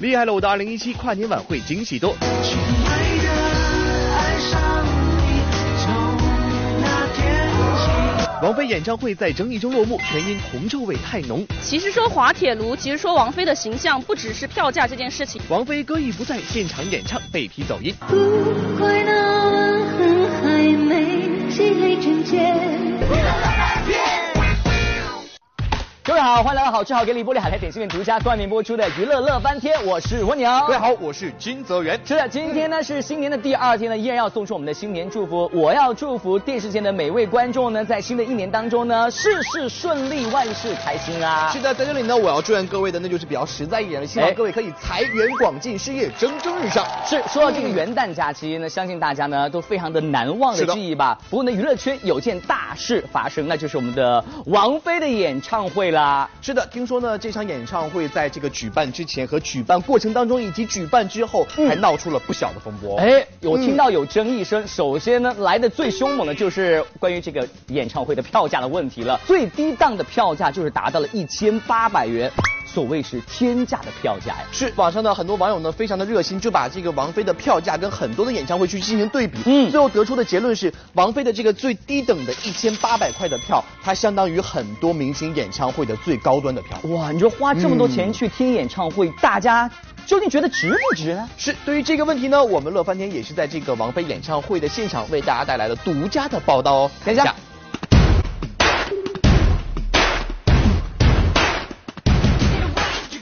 [0.00, 2.14] 厉害了我的二零一七跨年晚会惊喜多。
[8.40, 11.44] 王菲演唱会在争议中落幕，全因铜臭味太浓。
[11.60, 15.42] 其实说滑铁卢，其实说王菲的形象不只是票价这件事情。
[15.48, 17.92] 王菲歌艺不在，现场演唱被批走音。
[18.06, 18.14] 不
[18.78, 22.56] 怪那吻痕还没积累成茧。
[26.08, 30.50] 各位好，欢迎来到好吃好给力玻璃海苔点心面独家冠名播出的娱乐乐翻天，我是蜗牛。
[30.66, 32.00] 各位好，我是金泽源。
[32.02, 35.50] 是的，今天呢是新年的第二天呢，依然要送出我们的新年祝福。
[35.52, 41.50] 我要祝福电视前的每位观众呢，在新的一年当中呢，事事顺利，万事开心啊！
[41.52, 46.86] 是的，在这里呢，我要祝愿各位的那就是比较实在一点的，希望哎各位可以财源广进，事业蒸蒸日上。
[47.04, 51.18] 是说到这个元旦假期呢，相信大家呢都非常的难忘的记忆吧。
[51.28, 56.30] 不过呢，娱乐圈有件大事发生，那就是我们的王菲的演唱会啦。
[56.40, 62.96] 是的，听说呢，这场演唱会在这个举办之前和举办过程当中，以及举办之后，还闹出了不小的风波。
[62.98, 64.66] 哎，有听到有争议声。
[64.66, 69.20] 首先呢，来的最凶猛的就是关于这个演唱会的票价的问题了。
[69.26, 72.30] 最低档的票价就是达到了一千八百元，
[72.72, 74.44] 所谓是天价的票价呀。
[74.52, 79.38] 是网上呢很多网友呢，非常的热心，就把这个王菲的票价跟很多的演唱会去进行对比。
[79.46, 86.78] 嗯最后得出的结论是，王菲的这个最低等的一千八百块的票，它相当于很多明星演唱会的最高端的票。
[86.90, 89.70] 哇，你说花这么多钱去听演唱会，大家
[90.06, 91.28] 究竟觉得值不值呢？
[91.36, 96.90] 是，对于这个问题呢，我们乐翻天也是在这个王菲演唱会的现场为大家带来了独家的报道哦。
[97.04, 97.34] 等一下。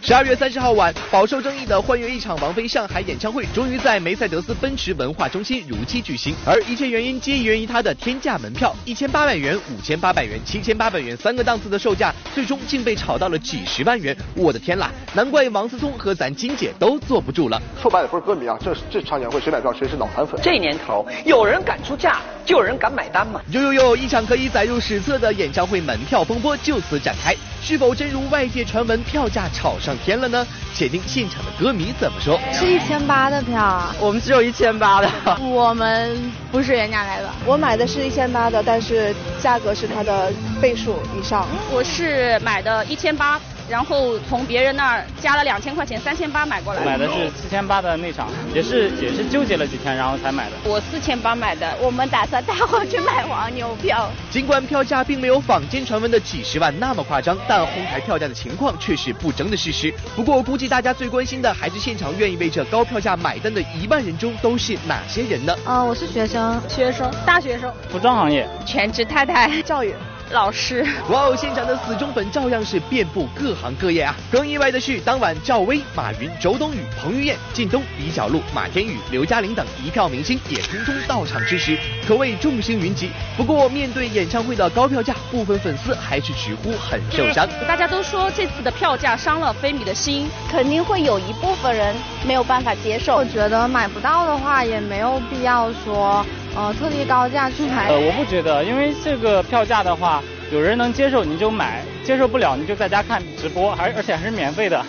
[0.07, 6.33] 十二月三十号晚，饱受争议的幻乐一场王菲上海演唱会，终于在梅赛德斯奔驰文化中心如期举行。
[6.47, 14.17] 而一切原因皆源于它的天价门票，一千八百元、五千八百元、七千八百元三个档次的售价，最终竟被炒到了几十万元。
[14.37, 14.93] 我的天啦！
[15.13, 17.61] 难怪王思聪和咱金姐都坐不住了。
[17.83, 20.41] 说白了不是歌迷啊，这这场演唱会谁买票谁是脑残粉。
[20.41, 23.41] 这年头，有人敢出价，就有人敢买单吗。
[23.51, 23.97] 呦呦呦！
[23.97, 30.47] 一场可以载入史册的演唱会门票风波就此展开，是否真如外界传闻票价炒上天了呢？
[30.73, 32.39] 且听现场的歌迷怎么说。
[32.53, 35.11] 是一千八的票啊，我们只有一千八的。
[35.41, 37.29] 我们不是原价来的。
[37.45, 41.49] 我买的是一千八的，但是价格是它的倍数以上。
[41.73, 50.53] 我是买的一千八，然后从别人那儿加了两千块钱，三千八买过来买的是四千八的那场，也是也是纠结了几天，然后才买的。
[50.65, 54.09] 我四千八买的，我们打算带货去买黄牛票。
[54.31, 59.93] 尽管票价并没有坊间传闻的几十万那么夸张，但哄抬票价的情况却是不争的事实。
[60.15, 65.57] 不过，估计大家最关心的还是现场愿意为这高票价买单的一万人中都是哪些人呢？
[65.65, 69.93] 呃，我是学生，学生、大学生、服装行业，全职太太、教育。
[70.31, 70.87] 老师。
[71.11, 74.15] 哇哦，现场的死忠粉照样是遍布各行各业啊！
[74.31, 83.11] 更意外的是，当晚赵薇、马云、周冬雨、彭于晏、靳东、李小璐、马天宇、刘嘉玲等一票明星也通通到场支持，可谓众星云集。
[83.37, 87.49] 不过，面对演唱会的高票价，部分粉丝还是直呼很受伤。
[87.67, 91.95] 大家都说这次的票价伤了菲米的心，肯定会有一部分人
[92.27, 93.17] 没有办法接受。
[93.17, 96.25] 我觉得买不到的话，也没有必要说
[96.57, 97.89] 呃特地高价去买。
[97.89, 104.85] 呃，我不觉得，因为这个票价的话，有人能接受你就买，接受不了你就在家看直播，还而且还是免费的，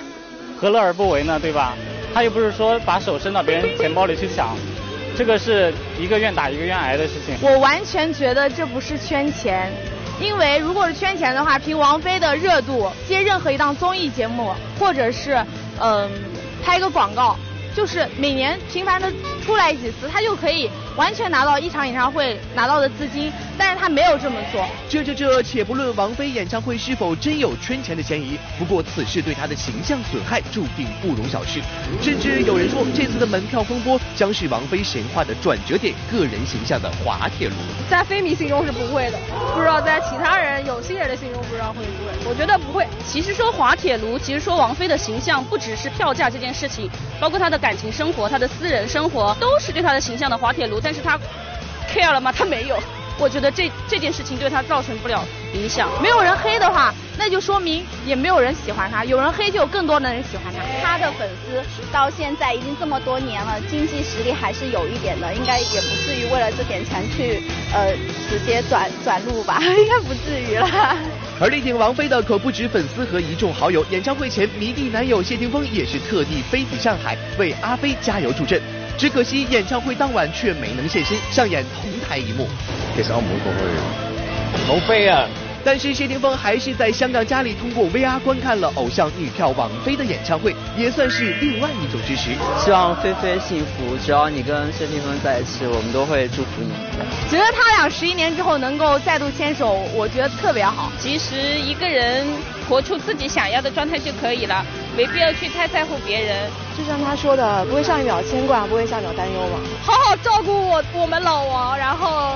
[0.59, 1.39] 何乐而不为呢？
[1.39, 1.73] 对吧？
[2.13, 4.55] 他又不是说把手伸到别人钱包里去抢，
[5.15, 7.35] 这个是一个愿打一个愿挨的事情。
[7.41, 9.71] 我完全觉得这不是圈钱，
[10.19, 15.37] 因为如果是圈钱的话，凭王菲的热度接任何一档综艺节目，或者是
[15.79, 16.09] 嗯、
[16.63, 17.35] 拍一个广告，
[17.75, 19.11] 就是每年频繁的
[19.47, 24.67] 出来几次，他就可以完全拿到一场演唱会拿到的资金，但是他没有这么做。
[24.89, 31.61] 这这这，且不论王菲演唱会是否真有圈钱的嫌疑，不过此事对她的形象损害注定不容小视。
[32.01, 37.55] 甚至有人说，这次的门票风波将是王菲神话的转折点，个人形象的滑铁卢。
[37.89, 39.17] 在菲迷心中是不会的，
[39.53, 42.29] 不知道在其他人有心人的心中不知道会不会。
[42.29, 42.85] 我觉得不会。
[43.07, 50.79] 其实说滑铁卢，其实说王菲的形象不只是票价这件事情，包括她的感情生活、她的私人生活，都是对他的形象的滑铁卢。
[50.81, 51.19] 但是他
[51.91, 52.31] care 了吗？
[52.31, 52.77] 他没有。
[53.19, 55.89] 我觉得这这件事情对他造成不了影响。
[55.99, 60.61] 没有人黑的话，那就说明也没有人喜欢他；有人黑，就有更多的人喜欢他。
[60.83, 61.59] 他的粉丝
[61.91, 67.41] 到现在已经这么多年了，经济实力还是有一点的，应该也不至于为了这点钱去
[67.73, 67.91] 呃
[68.29, 70.95] 直接转转路吧， 应该不至于了。
[71.41, 78.61] 而力挺王菲的可不止粉丝和一众好友，演唱会前迷弟男友谢霆锋也是特地飞抵上海为阿飞加油助阵。
[78.97, 82.47] 只可惜演唱会当晚却没能现身，上演同台一幕。
[82.95, 83.61] 其實我冇過去。
[84.67, 85.27] 冇飛啊！
[85.63, 92.31] 但是谢霆锋还是在香港家里通过 VR 观看了偶像女票王菲的演唱会，也算是另外一种支持。
[92.63, 96.71] 希望菲菲幸福，只要你跟谢霆锋在一起，我们都会祝福你。
[97.29, 100.89] 觉得他俩十一年之后能够再度牵手，我觉得特别好。
[100.97, 101.35] 其实
[101.65, 102.25] 一个人
[102.69, 104.65] 活出自己想要的状态就可以了，
[104.97, 106.49] 没必要去太在乎别人。
[106.77, 109.59] 就像他说的，不会上一秒牵挂，不会下一秒担忧嘛。
[109.85, 112.33] 好好照顾我我们老王，然后。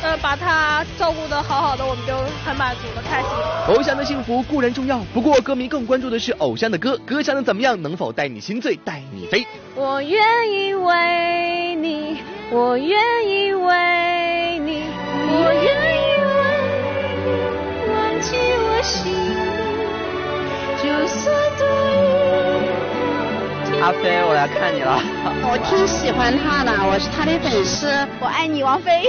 [0.00, 2.16] 呃，把他照顾的好好的，我们就
[2.46, 3.28] 很满足了，开心。
[3.66, 9.44] 偶像的幸福固然重要，不过歌迷更关注的是偶像的歌，歌唱的怎么样，能否带你心醉，带你飞。
[9.74, 10.22] 我愿
[10.52, 12.18] 意为你，
[12.52, 12.96] 我愿
[13.26, 14.84] 意为你，
[15.26, 16.38] 我愿意为
[17.24, 17.28] 你
[17.92, 19.27] 忘记我心
[23.80, 25.00] 阿飞，我来看你了。
[25.46, 27.86] 我挺喜欢他的，我是他的粉丝。
[28.20, 29.02] 我爱你，王菲。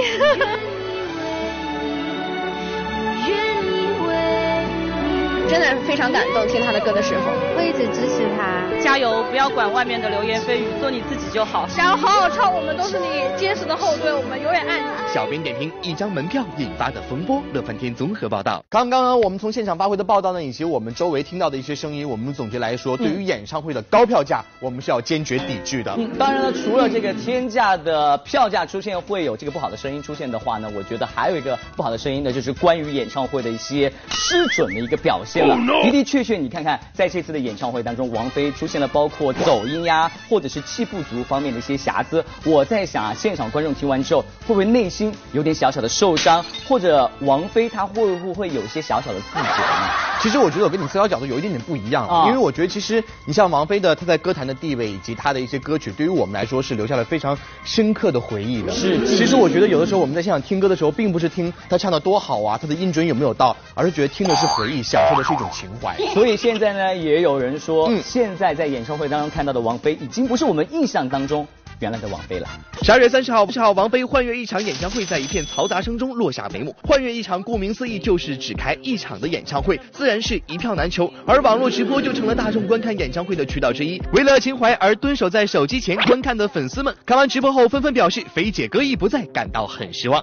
[5.50, 9.24] 真的非常感动，听他的歌的时候，会一直支持他，加油！
[9.24, 11.66] 不要管外面的流言蜚语，做你自己就好。
[11.66, 13.06] 想要好好唱，我们都是你
[13.36, 14.86] 坚实的后盾，我们永远爱你。
[15.12, 17.42] 小编点评：一张门票引发的风波。
[17.52, 18.64] 乐翻天综合报道。
[18.68, 25.92] 刚刚呢，我们从现场发回的报道呢，以及我们周围听到的一些声音，我们总结来说，对于演唱会的高票价，我们是要坚决抵制的。
[25.98, 35.56] 嗯，当然了，除了这个天价的票价出现会有这个不好的声音出现的话呢，我觉得还有一个不好的声音呢，就是关于演唱会的一些失准的一个表现了。
[35.82, 42.24] 的的确确，你看看，在这次的演唱会当中，王菲出现了包括走音呀，或者是气不足方面的一些瑕疵。
[42.44, 44.99] 我在想啊，现场观众听完之后，会不会内心
[45.32, 46.44] 有点小小的受伤？
[46.68, 49.88] 或者王菲她会不会有一些小小的自责呢？
[50.20, 58.72] 其实我觉得我跟你思考角度有一点点不一样，啊、因为我觉得其实你像王菲的她在歌坛的地位以及她的一些歌曲，对于我们来说是留下了非常深刻的回忆的。
[58.72, 65.96] 是，其实我觉得有的时候我们在现场听歌的时候，并不是听她唱的多好啊，她的音准有没有到，而是觉得听的是回忆，享受的是一种情怀。
[66.12, 71.46] 所以现在呢，也有人说，嗯，现在在演唱会当中看到的王菲，已经不是我们印象当中。
[71.80, 72.46] 原来的王菲了。
[72.82, 76.74] 十二月三十号，十号，王菲幻乐一场演唱会在一片嘈杂声中落下帷幕。
[76.82, 81.12] 幻乐一场，顾名思义就是只开一场的演唱会，自然是一票难求。
[81.26, 84.00] 而网络直播就成了大众观看演唱会的渠道之一。
[84.12, 90.22] 为了情怀而蹲守在手机前观看的粉丝们，看完直播后纷纷表示，菲姐歌艺不在，感到很失望。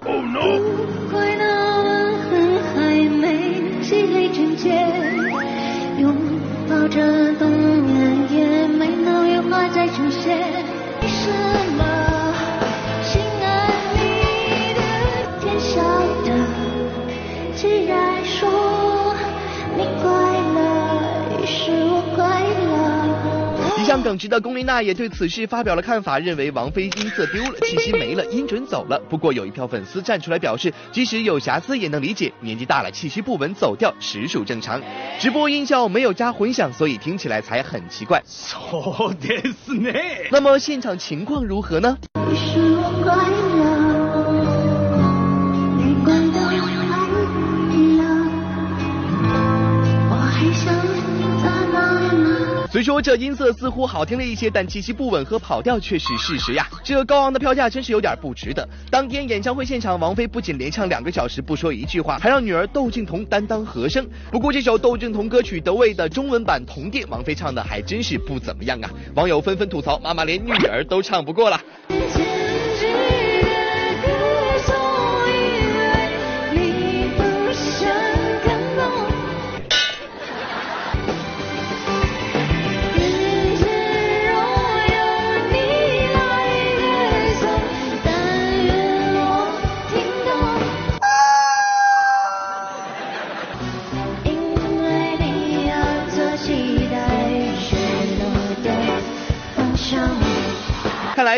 [6.69, 10.76] 抱着冬眠也没能羽化再出现。
[11.01, 11.29] 为什
[11.77, 12.16] 么？
[23.96, 23.96] 乐。
[23.96, 29.00] 一向耿直的龚琳娜也对此事发表了看法，认为王菲音色丢了，气息没了，音准走了。
[29.08, 34.80] 不过有一票粉丝站出来表示，即使有瑕疵也能理解，年纪大了气息不稳走调实属正常。
[35.18, 38.22] 直播音效没有加混响，所以听起来才很奇怪。
[38.26, 40.28] そうですね。
[40.30, 41.96] 那么现场情况如何呢？
[52.77, 56.67] 虽说这音色似乎好听了一些，但气息不稳和跑调却是事实呀。
[56.83, 58.69] 这高昂的票价真是有点不值得。
[58.91, 64.07] 当天演唱会现场，王菲不仅连唱两个小时不说一句话，还让女儿窦靖童担当和声。
[64.29, 68.91] 不过这首窦靖童歌曲《得味》的中文版童电，王菲唱的还真是不怎么样啊。
[69.15, 71.59] 网友纷纷吐槽，妈妈连女儿都唱不过了。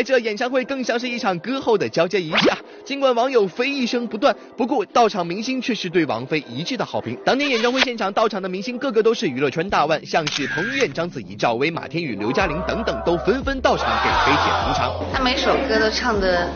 [0.00, 2.56] 来这演唱会更像是一场歌后的交接仪式啊！
[2.86, 7.18] 尽管网友非议声不断，不过到场明星却是对王菲一致的好评。
[7.22, 14.90] 当年演唱会现场到场的明星个个都是娱乐圈大腕，像是彭于晏、章子怡、赵薇、马天宇、刘嘉玲等等，都纷纷到场给菲姐捧场。
[15.12, 16.48] 她每首歌都唱得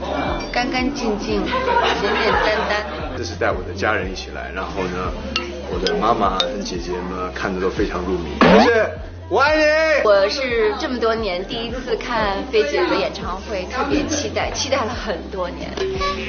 [0.51, 2.87] 干干净净、简简单单。
[3.19, 5.13] 这是带我的家人一起来，然后呢，
[5.71, 8.31] 我的妈妈、姐姐们看的都非常入迷。
[8.41, 8.89] 而且
[9.35, 9.65] 我爱你。
[10.05, 15.69] 我是这么多年第一次看菲姐的演唱会，特别期待，期待了很多年。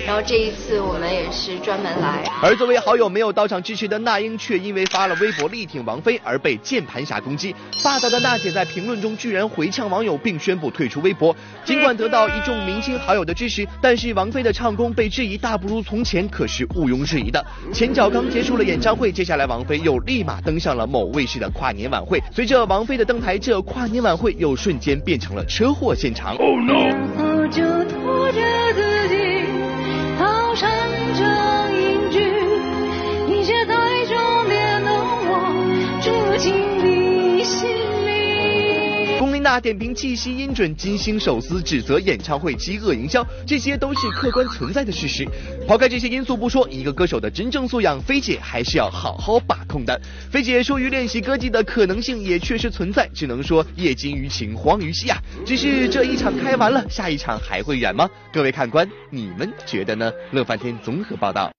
[0.07, 2.23] 然后这一次我们也是专门来。
[2.41, 7.55] 而作为好友没有到场支持的那英，却因为发了微博力挺王菲而被键盘侠攻击。
[7.83, 11.35] 霸道的娜姐在评论中居然回呛网友，并宣布退出微博。
[11.63, 17.45] 尽管得到一众明星好友的支持，但是王菲的唱功被质疑大不如从前，可是毋庸置疑的。
[17.71, 22.19] 前脚刚结束了演唱会，接下来王菲又立马登上了某卫视的跨年晚会。
[22.33, 26.35] 随着王菲的登台，这跨年晚会又瞬间变成了车祸现场。
[26.35, 26.73] Oh no！
[26.73, 29.24] 然后就拖着自己
[39.55, 39.61] 里。
[39.61, 45.25] 龚琳娜点评气息音准，金星手撕指责演唱会饥饿营销，这些都是客观存在的事实。
[45.67, 49.99] 抛开这些因素不说，一个歌手的真正素养，菲姐还是要好好把控的。
[50.29, 55.17] 菲姐疏于练习歌技的可能性也确实存在，只能说业精于勤，荒于嬉啊。
[55.45, 58.09] 只是这一场开完了，下一场还会远吗？
[58.33, 60.11] 各位看官，你们觉得呢？
[60.31, 61.51] 乐翻天综合报道。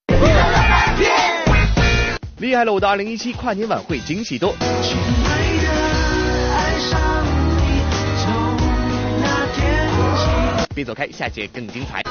[2.39, 4.55] 厉害了，我的二零一七跨年晚会惊喜多。
[10.77, 12.03] 别走开，下节更精彩。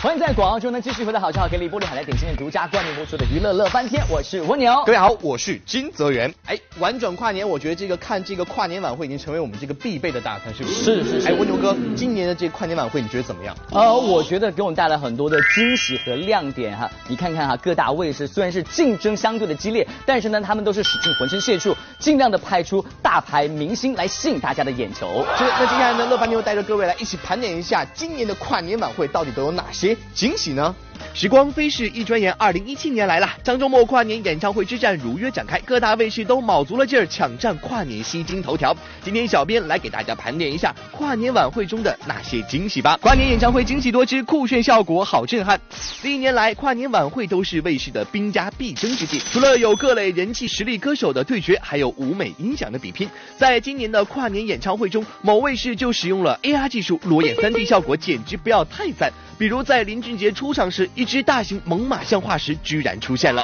[0.00, 4.72] 欢迎在广告中呢继续回到好笑给力玻璃海来点心的独家冠名播出的娱乐乐翻天，我是蜗牛。
[4.86, 6.32] 各位好，我是金泽源。
[6.46, 11.02] 哎，玩转跨年，我觉得这个看这个跨年晚会已经成为我们这个必备的大餐，是不是？
[11.02, 13.52] 是是是哎，蜗牛哥，今年的这个跨年晚会你觉得怎么样？
[13.72, 16.88] 呃，我觉得给我们带来很多的惊喜和亮点哈。
[17.08, 25.26] 你看看哈，各大卫视虽然是竞争相对的激烈，但是呢，他们都是使尽浑身解数，尽量的派出大牌明星来吸引大家的眼球。
[25.36, 30.74] 是，那接下来呢，乐翻天又带着各位来一起盘点一下今年的跨年晚会到底都有哪些惊喜呢？
[31.18, 33.28] 时光飞逝，一转眼，二零一七年来了。
[33.42, 38.72] 张周末跨年演唱会之战如约展开，各大卫视都卯足了劲儿抢占跨年吸金头条。
[39.02, 42.96] 今天小编来给大家盘点一下跨年晚会中的那些惊喜吧。
[43.02, 45.60] 跨年演唱会惊喜多之酷炫效果好震撼。
[46.04, 53.10] 历年来，跨年晚会都是卫视的兵家必争之地，除了有各类人气实力歌手的对决，还有舞美音响的比拼。
[53.36, 59.12] 在今年的跨年演唱会中，某卫视就使用了 AR 技术，裸眼 3D 效果简直不要太赞。
[59.36, 63.42] 比如在林俊杰出场时，一只大型猛犸象化石居然出现了。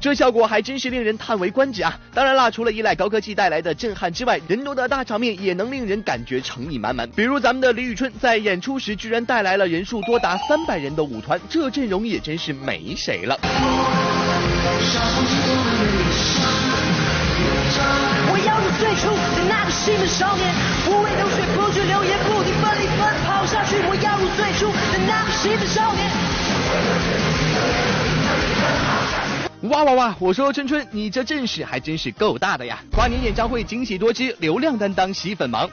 [0.00, 1.98] 这效果还真是令人叹为观止啊！
[2.14, 7.06] 当然啦，除了依赖高科技带来的震撼之外，人多的大场面也能令人感觉诚意满满。
[7.10, 13.38] 比如咱们的李宇春在演出时，居然带来了人数多达三百人的舞团，这阵容也真是没谁了。
[18.32, 20.54] 我要如最初的那个西门少年，
[20.86, 23.76] 不畏流水，不惧流言，不停奋力奔跑下去。
[23.86, 26.08] 我要如最初的那个西门少年。
[29.62, 30.16] 哇哇哇！
[30.18, 32.78] 我说春春，你这阵势还真是够大的呀！
[32.90, 35.68] 跨年演唱会惊喜多姿，流量担当吸粉忙。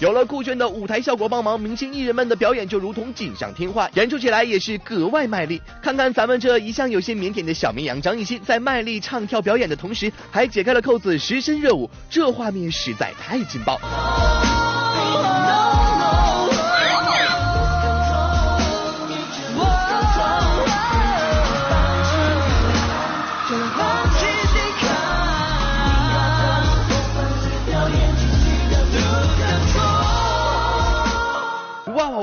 [0.00, 5.60] 有了酷炫的舞台效果帮忙，明星艺人们的表演就如同锦上添花，演出起来也是格外卖力。
[5.82, 13.78] 看看咱们这一向有些腼腆的小绵羊张艺兴，在卖力唱跳表演的同时，还解开了扣子，实身热舞，这画面实在太劲爆。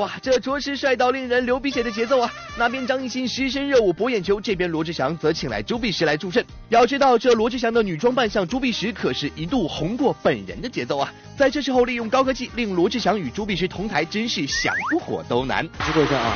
[0.04, 0.12] 哇！
[0.22, 2.30] 这着实帅到令人流鼻血的节奏啊！
[2.58, 6.46] 那边张艺兴湿身热舞博眼球，这边罗志祥则请来朱碧石来助阵。
[6.68, 11.10] 要知道，这罗志祥的女装扮相朱碧石可是一度红过本人的节奏啊！
[11.38, 15.66] 在这时候利用高科技令罗志祥与朱碧石同台，真是想不火都难。
[15.86, 16.36] 知道一下啊！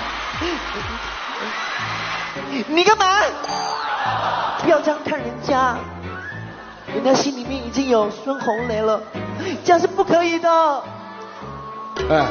[2.70, 3.20] 你干嘛？
[4.64, 5.78] 不要这样看人家，
[6.94, 9.02] 人家心里面已经有孙红雷了，
[9.66, 10.84] 这样是不可以的。
[12.10, 12.28] 哎，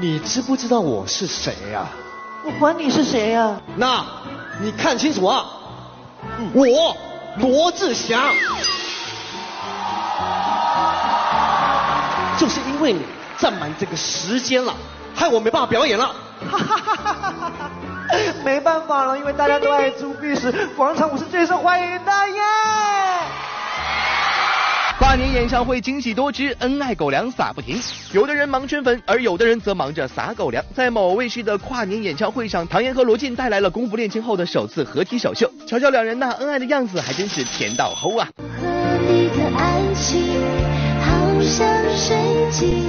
[0.00, 1.84] 你知不知道我是谁呀、
[2.44, 4.04] 我管你是谁呀、那，
[4.60, 5.44] 你看清楚啊！
[6.54, 6.96] 我
[7.38, 8.32] 罗志祥，
[12.38, 13.02] 就是因为你
[13.38, 14.72] 占满这个时间了，
[15.16, 16.14] 害我没办法表演了。
[16.48, 17.70] 哈哈哈哈哈哈！
[18.44, 22.42] 没办法了，因为大家都爱朱碧石，广场舞是最受欢迎的耶。
[24.98, 27.80] 跨年演唱会惊喜多支，恩爱狗粮撒不停。
[28.12, 30.62] 有的人忙圈粉，而有的人则忙着撒狗粮。
[30.74, 35.48] 在某卫视的跨年演唱会上，唐嫣和罗晋带来了功夫恋情后的首次合体首秀。
[35.68, 38.28] 瞧瞧两人那恩爱的样子，还真是甜到齁啊！
[38.60, 38.66] 和
[39.08, 40.20] 你的爱情
[41.00, 41.64] 好像
[41.96, 42.16] 水
[42.50, 42.84] 晶，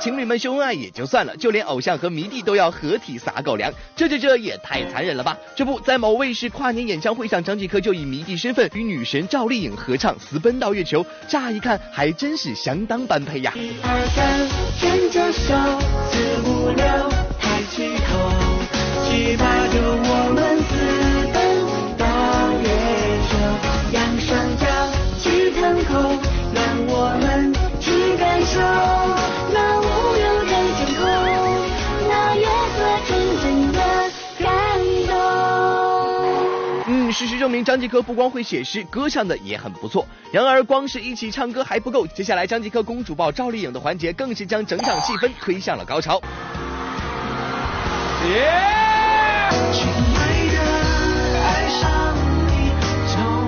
[0.00, 5.36] 情侣们秀恩爱也就算了，就连偶像和迷弟都要合体撒狗粮，这这这也太残忍了吧！
[5.54, 13.52] 这不在某卫视跨年演唱会上，张继科就以迷弟身份与女神赵丽颖合唱《私奔到月球》，乍一看还真是相当般配呀。
[13.54, 15.54] 一二三，牵着手，
[16.10, 16.84] 四五六，
[17.38, 18.18] 抬起头，
[19.04, 20.29] 七八九，我
[37.64, 40.06] 张继科不光会写诗，歌唱的也很不错。
[40.32, 46.20] 然而，光是一起唱歌还不够，接下来张继科公主抱赵丽颖的环节，更是将整场气氛推向了高潮。
[49.72, 49.86] 亲
[50.16, 50.58] 爱的，
[51.42, 52.14] 爱上
[52.46, 52.70] 你，
[53.08, 53.46] 从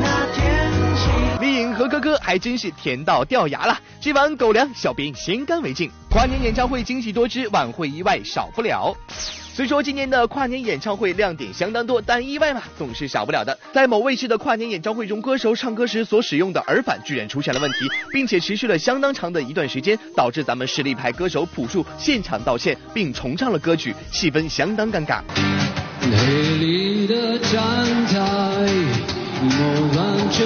[0.00, 1.08] 那天起。
[1.40, 3.78] 丽颖和哥哥还真是甜到掉牙了。
[4.00, 5.90] 这碗狗粮，小编先干为敬。
[6.10, 8.94] 跨年演唱会惊喜多支，晚会意外少不了。
[9.60, 13.58] 虽说今年的跨年演唱会亮点相当多，但意外嘛总是少不了的。
[13.74, 17.76] 在某卫视的跨年演唱会中，歌手唱歌时所使用的耳返居然出现了问题，
[18.10, 25.20] 并且持续了相当长的一段时间，导致咱们实力派歌手朴树现场道歉，并重唱了歌曲，气氛相当尴尬。
[26.08, 27.60] 美丽的站
[28.06, 28.18] 台，
[29.42, 29.52] 我
[29.94, 30.00] 望
[30.30, 30.42] 着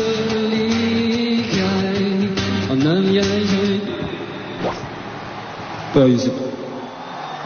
[0.50, 3.80] 离开，能眼泪。
[5.92, 6.32] 不好意思。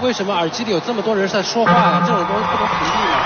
[0.03, 3.19] 为什么耳机里有这么多人在说话呀、这种东西不能屏蔽吗？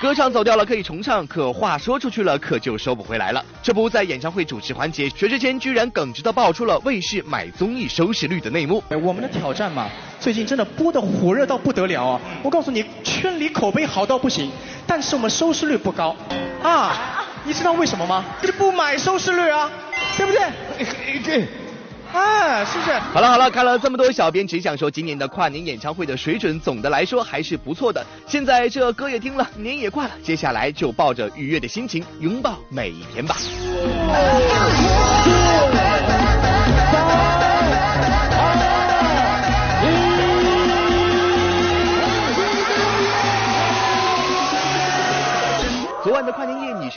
[0.00, 3.44] 歌唱走掉了可以重唱，可话说出去了可就收不回来了。
[3.62, 8.82] 这不在演唱会主持环节，薛之谦居然耿直的爆出了卫视买综艺收视率的内幕。
[9.02, 9.88] 我们的挑战嘛，
[10.20, 12.20] 最近真的播的火热到不得了啊！
[12.42, 14.52] 我告诉你，圈里口碑好到不行，
[14.86, 16.14] 但是我们收视率不高
[16.62, 17.24] 啊！
[17.44, 18.24] 你知道为什么吗？
[18.40, 19.68] 就是不买收视率啊，
[20.16, 21.18] 对不对？
[21.24, 21.48] 对。
[22.12, 22.92] 哎，是不是？
[23.12, 28.04] 好了好了，看了这么多，小编只想说，今年的跨年演唱会的水准总的来说还是不错的。
[28.26, 33.36] 现在这歌也听了，年也挂了，接下来就抱着愉悦的心情拥抱每一天吧。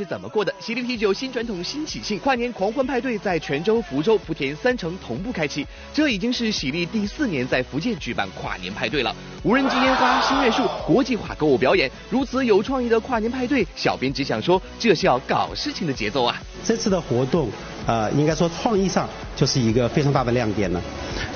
[0.02, 0.52] 是怎么过的？
[0.60, 9.16] 喜力啤酒新传统新喜庆，跨年狂欢派对在泉州、福州、莆田三城同步开启，这已经是喜力第四年在福建举办跨年派对了。
[9.44, 16.42] 无人机烟花、新月树、国际化歌舞表演，如此有创意的跨年派对，小编只想说，这是要搞事情的节奏啊！
[16.64, 17.50] 这次的活动，
[17.86, 20.82] 呃，应该说创意上就是一个非常大的亮点了。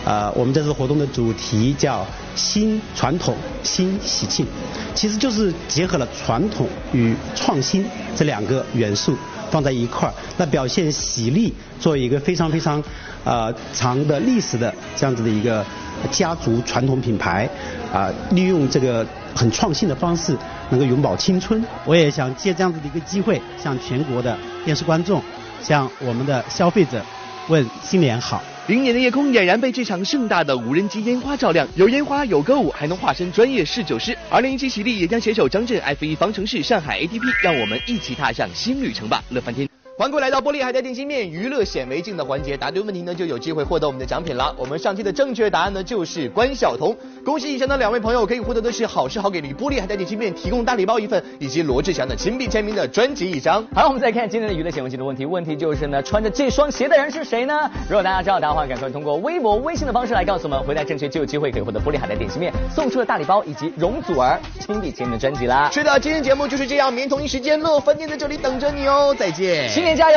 [0.05, 2.05] 呃，我们这次活动的主题叫
[2.37, 4.45] “新传统新喜庆”，
[4.93, 7.83] 其实就是结合了传统与创新
[8.15, 9.17] 这两个元素
[9.49, 12.83] 放在一块儿，那表现喜力作为一个非常非常
[13.23, 15.65] 呃长的历史的这样子的一个
[16.11, 17.49] 家族传统品牌，
[17.91, 20.37] 啊、利用这个很创新的方式，
[20.69, 21.63] 能够永葆青春。
[21.83, 25.19] 我也想借这样子的一个机会，向全国的电视观众，
[25.63, 27.03] 向我们的消费者
[27.47, 28.39] 问新年好。
[28.67, 34.17] 明年的夜空俨然被这场盛大的无人机烟花照亮，有烟花，有歌舞，还能化身专业侍酒师。
[34.27, 39.69] 二零一七喜力也将携手张震、F 一方程式、上海 ATP，让我们一起踏上新旅程吧，乐翻天！
[39.97, 44.53] 欢迎来到玻璃海苔点心面娱乐显微镜的环节，答对问题呢就有机会获得我们的奖品了。
[44.57, 53.65] 我们上期的正确答案呢就是关晓彤，恭喜以上的两位朋友可以获得的是好事好给力玻璃海苔点心面提供大礼包一份，以及罗志祥的亲笔签名的专辑一张。
[53.73, 57.71] 好，我们再看今天的娱乐显微镜的问题，问题就是呢，穿着这双鞋的人是谁呢？
[57.87, 65.69] 如果大家知道答案的话，赶快通过微博、微信的方式来告诉我们，回答正确就有机会可以获得玻璃海苔点心面送出的大礼包以及容祖儿亲笔签名的专辑啦。
[65.71, 70.13] 是的，今天节目就是这样，明天同一时间乐翻天在这里等着你哦，再见， 新年加油！